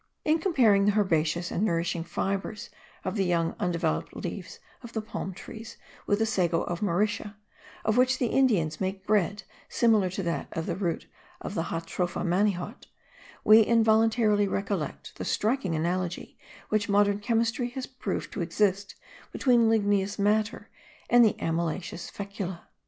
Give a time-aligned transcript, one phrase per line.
[0.25, 2.71] In comparing the herbaceous and nourishing fibres
[3.05, 5.77] of the young undeveloped leaves of the palm trees
[6.07, 7.35] with the sago of the Mauritia,
[7.85, 11.05] of which the Indians make bread similar to that of the root
[11.39, 12.87] of the Jatropha manihot,
[13.43, 16.35] we involuntarily recollect the striking analogy
[16.69, 18.95] which modern chemistry has proved to exist
[19.31, 20.71] between ligneous matter
[21.11, 22.67] and the amylaceous fecula.